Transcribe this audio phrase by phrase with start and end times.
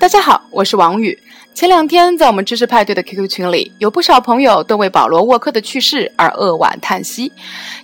[0.00, 1.18] 大家好，我是王宇。
[1.54, 7.32] 前两天在我们知识派对的 QQ 群里，有不少朋友都为保罗沃克的去世而扼腕叹息。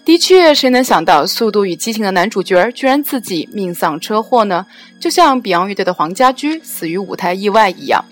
[0.05, 4.67] 的确，谁能想到《速度与激情》的男主角居然自己命丧车祸呢？
[4.99, 8.05] 就像 Beyond 乐队的黄家驹死于舞台意外一样。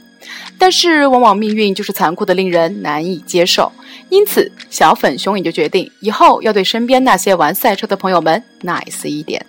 [0.59, 3.71] 但是，往往命运就是残酷的，令人难以接受。
[4.09, 9.45] 因此，小粉熊也就决定以后要对身边那些玩赛车的朋友们 nice 一点。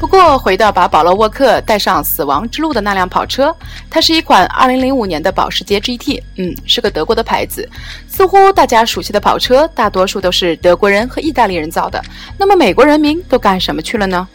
[0.00, 3.54] 不过，回到把保罗沃克带上死亡之路的那辆跑车，
[3.88, 7.66] 它是一款2005年的保时捷 GT，嗯，是个德国的牌子。
[8.06, 12.02] 似乎大家熟悉的跑车，大多数都是德国人和意大利人造的。
[12.36, 14.28] 那么，美国人民都干什么去了呢？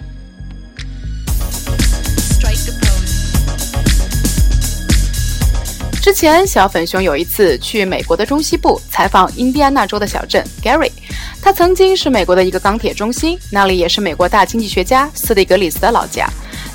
[6.10, 10.90] 之前，小粉熊有一次去美国的中西部采访印第安纳州的小镇 Gary，
[11.40, 16.28] 他曾经是美国的一个钢铁中心，那里也是美国大经济学家斯蒂格里斯的老家。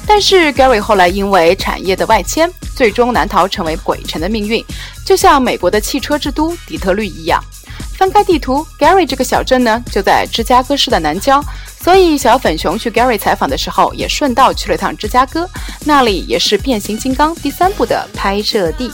[0.06, 4.64] 但是 Gary 后来因为产业的外迁，最终难逃成为鬼城的命运，
[5.04, 7.42] 就像美国的汽车之都底特律一样。
[7.98, 11.44] 翻开地图，Gary 这个小镇呢就在芝加哥市的南郊，
[11.82, 15.50] 所以小粉熊去 Gary 采访的时候，也顺道去了趟芝加哥，
[15.84, 18.92] 那里也是变形金刚第三部的拍摄地。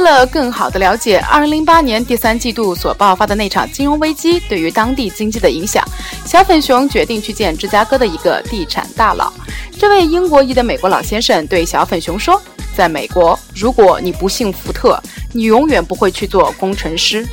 [0.00, 5.86] 为了更好地了解2008年第三季度所爆发的那场金融危机对于当地经济的影响，
[6.24, 9.30] 小粉熊决定去见芝加哥的一个地产大佬。
[9.78, 12.40] 这位英国裔的美国老先生对小粉熊说
[12.74, 14.98] ：“在美国，如果你不姓福特，
[15.34, 17.28] 你永远不会去做工程师。”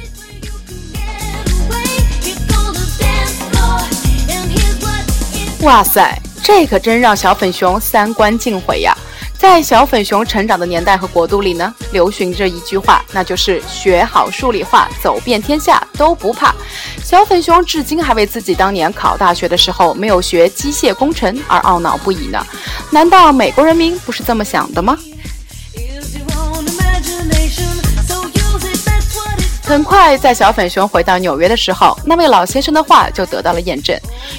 [5.62, 8.94] 哇塞，这可真让小粉熊三观尽毁呀！
[9.38, 16.54] 在小粉熊成长的年代和国度里呢，流行着一句话，那就是学好数理化，走遍天下都不怕。
[17.04, 22.46] 小粉熊至今还为自己当年考大学的时候没有学机械工程而懊恼不已呢。
[22.92, 24.98] 难道美国人民不是这么想的吗？
[29.78, 33.96] 很快，在小粉熊回到纽约的时候，那位老先生的话就得到了验证。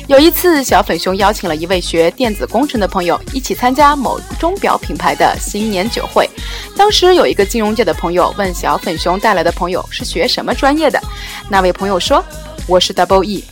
[0.09, 6.29] 有一次，小粉熊邀请了一位学电子工程的朋友一起参加某钟表品牌的新年酒会。
[6.77, 11.01] 当时有一个金融界的朋友问小粉熊带来的朋友是学什么专业的，
[11.49, 12.21] 那位朋友说
[12.67, 13.45] ：“我是 Double E。”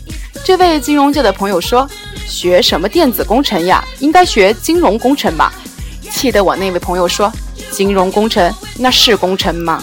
[0.45, 1.89] 这位金融界的朋友说
[2.27, 3.85] ：“学什么电子工程呀？
[4.01, 5.55] 应该学金融工程吧？”
[6.11, 7.33] 气得我那位朋友说
[7.71, 9.81] ：“金融工程那是工程吗？”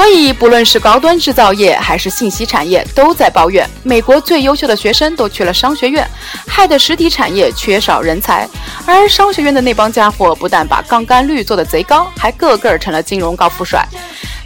[0.00, 6.08] 所以，不论是高端制造业还是信息产业，都在抱怨美国最优秀的学生都去了商学院，
[6.48, 8.48] 害得实体产业缺少人才。
[8.86, 13.86] 而商学院的那帮家伙，不但把杠杆率做得贼高，还个个成了金融高富帅。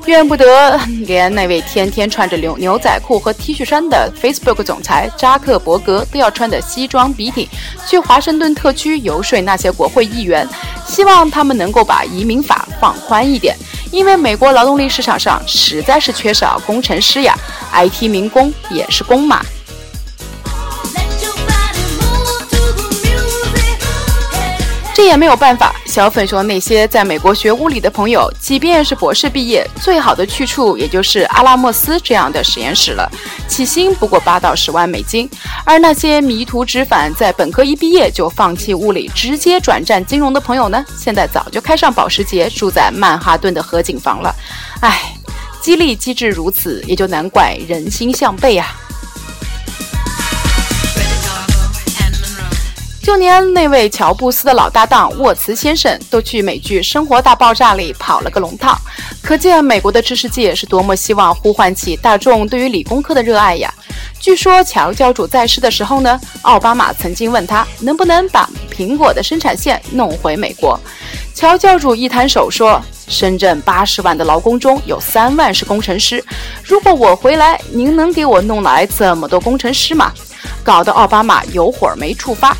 [0.06, 7.48] 怨不得连那位天天穿着牛牛仔裤和 T 恤衫的 Facebook 总裁扎克伯格都要穿的西装笔挺，
[7.88, 10.46] 去华盛顿特区游说那些国会议员，
[10.84, 13.56] 希望他们能够把移民法放宽一点。
[13.94, 17.32] 因为美国劳动力市场上实在是缺少工程师呀
[17.72, 19.40] ，IT 民工也是工嘛。
[25.06, 25.74] 也没有办法。
[25.86, 33.10] 小粉熊那些在美国学物理的朋友，即便是博士毕业，最好的去处也就是阿拉莫斯这样的实验室了，
[33.46, 35.28] 起薪不过八到十万美金。
[35.64, 44.34] 而那些迷途知返，在本科一毕业就放弃物理，直接转战金融的朋友呢，现在早就开上保时捷，住在曼哈顿的河景房了。
[44.80, 45.14] 唉，
[45.60, 48.74] 激励机制如此，也就难怪人心向背啊。
[53.14, 58.76] 就连那位乔布斯的老搭档沃茨先生都去美剧《生活大爆炸》里跑了个龙套，
[59.22, 63.72] 可见美国的知识界是多么希望呼唤起大众对于理工科的热爱呀！
[64.18, 70.76] 据说乔教主在世的时候呢，奥巴马曾经问他能不能把苹果的生产线弄回美国，
[71.36, 76.20] 乔教主一摊手说：“深圳八十万的劳工中有三万是工程师，
[76.64, 80.12] 如果我回来，您能给我弄来这么多工程师吗？”
[80.64, 82.56] 搞得奥巴马有火没处发。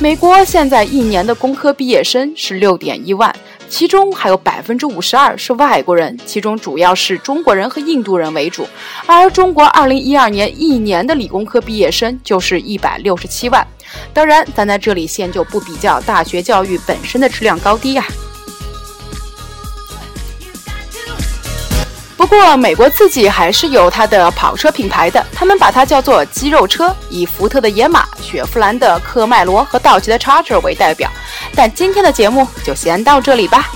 [0.00, 3.34] 美国现在一年的工科毕业生是六点一万，
[3.68, 8.64] 其中还有百分之五十二是外国人，其中主要是中国人和印度人为主。
[9.06, 13.66] 而中国二零一二年一年的理工科毕业生就是一百六十七万。
[14.14, 18.06] 当然，咱在这里先就不比较大学教育本身的质量高低呀。
[22.28, 31.10] 不过美国自己还是有它的跑车品牌的，他们把它叫做肌肉车，以福特的野马、雪佛兰的科迈罗和道奇的 Charger 为代表。
[31.54, 33.70] 但今天的节目就先到这里吧。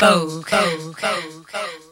[0.00, 0.56] go, go,
[0.98, 1.08] go,
[1.52, 1.91] go.